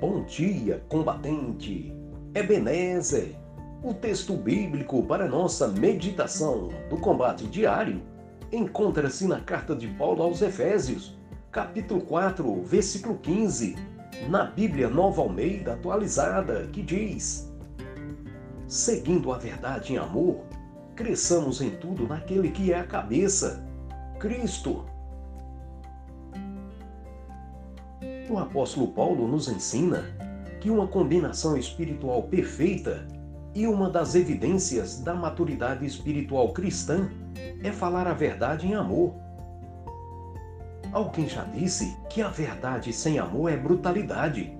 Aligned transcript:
Bom 0.00 0.22
dia, 0.22 0.80
combatente! 0.88 1.92
Ebenezer! 2.32 3.34
O 3.82 3.92
texto 3.92 4.36
bíblico 4.36 5.02
para 5.02 5.26
nossa 5.26 5.66
meditação 5.66 6.68
do 6.88 6.96
combate 6.98 7.48
diário 7.48 8.00
encontra-se 8.52 9.26
na 9.26 9.40
carta 9.40 9.74
de 9.74 9.88
Paulo 9.88 10.22
aos 10.22 10.40
Efésios, 10.40 11.18
capítulo 11.50 12.00
4, 12.02 12.62
versículo 12.62 13.18
15, 13.18 13.74
na 14.28 14.44
Bíblia 14.44 14.88
Nova 14.88 15.20
Almeida 15.20 15.72
atualizada, 15.72 16.68
que 16.72 16.80
diz: 16.80 17.52
Seguindo 18.68 19.32
a 19.32 19.38
verdade 19.38 19.94
em 19.94 19.98
amor, 19.98 20.44
cresçamos 20.94 21.60
em 21.60 21.70
tudo 21.70 22.06
naquele 22.06 22.52
que 22.52 22.72
é 22.72 22.78
a 22.78 22.86
cabeça, 22.86 23.66
Cristo 24.20 24.84
O 28.30 28.36
apóstolo 28.36 28.88
Paulo 28.88 29.26
nos 29.26 29.48
ensina 29.48 30.04
que 30.60 30.68
uma 30.68 30.86
combinação 30.86 31.56
espiritual 31.56 32.24
perfeita 32.24 33.06
e 33.54 33.66
uma 33.66 33.88
das 33.88 34.14
evidências 34.14 35.00
da 35.00 35.14
maturidade 35.14 35.86
espiritual 35.86 36.52
cristã 36.52 37.08
é 37.62 37.72
falar 37.72 38.06
a 38.06 38.12
verdade 38.12 38.66
em 38.66 38.74
amor. 38.74 39.14
Alguém 40.92 41.26
já 41.26 41.42
disse 41.44 41.96
que 42.10 42.20
a 42.20 42.28
verdade 42.28 42.92
sem 42.92 43.18
amor 43.18 43.50
é 43.50 43.56
brutalidade, 43.56 44.52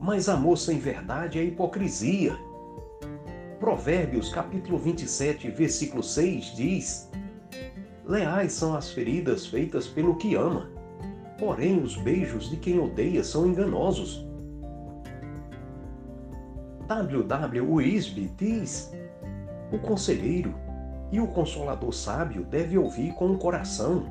mas 0.00 0.26
amor 0.26 0.56
sem 0.56 0.78
verdade 0.78 1.38
é 1.38 1.44
hipocrisia. 1.44 2.34
Provérbios 3.60 4.30
capítulo 4.30 4.78
27, 4.78 5.50
versículo 5.50 6.02
6 6.02 6.56
diz: 6.56 7.10
Leais 8.06 8.52
são 8.52 8.74
as 8.74 8.90
feridas 8.90 9.46
feitas 9.46 9.86
pelo 9.86 10.16
que 10.16 10.34
ama 10.34 10.75
Porém, 11.38 11.82
os 11.82 11.96
beijos 11.96 12.48
de 12.48 12.56
quem 12.56 12.78
odeia 12.78 13.22
são 13.22 13.46
enganosos. 13.46 14.26
W.W. 16.86 17.74
Wisby 17.74 18.32
diz: 18.36 18.92
O 19.72 19.78
conselheiro 19.78 20.54
e 21.10 21.20
o 21.20 21.26
consolador 21.26 21.92
sábio 21.92 22.44
deve 22.44 22.78
ouvir 22.78 23.12
com 23.14 23.30
o 23.30 23.38
coração 23.38 24.06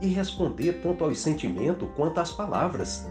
e 0.00 0.08
responder 0.08 0.80
tanto 0.82 1.04
aos 1.04 1.18
sentimentos 1.18 1.88
quanto 1.96 2.20
às 2.20 2.32
palavras. 2.32 3.06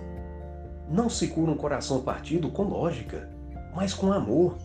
Não 0.89 1.09
se 1.09 1.27
cura 1.27 1.51
um 1.51 1.57
coração 1.57 2.01
partido 2.01 2.49
com 2.49 2.63
lógica, 2.63 3.29
mas 3.75 3.93
com 3.93 4.11
amor. 4.11 4.57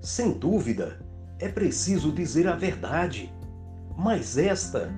Sem 0.00 0.32
dúvida, 0.32 1.00
é 1.38 1.48
preciso 1.48 2.12
dizer 2.12 2.46
a 2.46 2.56
verdade, 2.56 3.32
mas 3.96 4.38
esta 4.38 4.90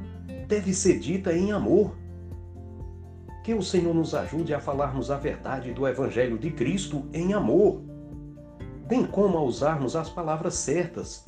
deve 0.47 0.73
ser 0.73 0.99
dita 0.99 1.33
em 1.33 1.53
amor. 1.53 1.97
Que 3.47 3.55
o 3.55 3.63
Senhor 3.63 3.95
nos 3.95 4.13
ajude 4.13 4.53
a 4.53 4.59
falarmos 4.59 5.09
a 5.09 5.17
verdade 5.17 5.73
do 5.73 5.87
Evangelho 5.87 6.37
de 6.37 6.51
Cristo 6.51 7.07
em 7.13 7.33
amor, 7.33 7.81
bem 8.89 9.07
como 9.07 9.39
a 9.39 9.41
usarmos 9.41 9.95
as 9.95 10.11
palavras 10.11 10.55
certas, 10.55 11.25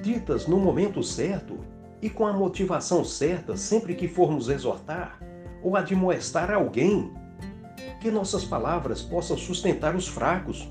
ditas 0.00 0.46
no 0.46 0.58
momento 0.58 1.02
certo 1.02 1.58
e 2.00 2.08
com 2.08 2.26
a 2.26 2.32
motivação 2.32 3.04
certa 3.04 3.58
sempre 3.58 3.94
que 3.94 4.08
formos 4.08 4.48
exortar 4.48 5.20
ou 5.62 5.76
admoestar 5.76 6.50
alguém. 6.50 7.12
Que 8.00 8.10
nossas 8.10 8.42
palavras 8.42 9.02
possam 9.02 9.36
sustentar 9.36 9.94
os 9.94 10.08
fracos, 10.08 10.66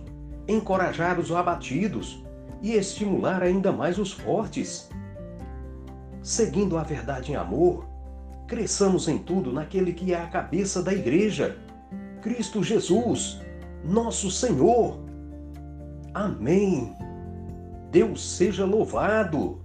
encorajar 0.48 1.20
os 1.20 1.32
abatidos 1.32 2.26
e 2.64 2.74
estimular 2.74 3.44
ainda 3.44 3.72
mais 3.72 4.00
os 4.00 4.12
fortes. 4.12 4.90
Seguindo 6.24 6.80
a 6.80 6.82
verdade 6.82 7.32
em 7.32 7.36
amor, 7.36 7.88
cresçamos 8.50 9.08
em 9.08 9.18
tudo 9.20 9.54
naquele 9.54 9.94
que 9.94 10.12
é 10.12 10.20
a 10.20 10.28
cabeça 10.28 10.82
da 10.82 10.92
igreja, 10.92 11.56
Cristo 12.22 12.64
Jesus, 12.64 13.40
nosso 13.86 14.32
Senhor. 14.32 15.00
Amém. 16.14 16.94
Deus 17.92 18.36
seja 18.36 18.66
louvado. 18.66 19.62